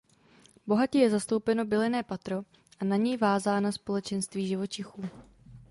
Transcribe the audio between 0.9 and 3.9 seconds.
je zastoupeno bylinné patro a na něj vázaná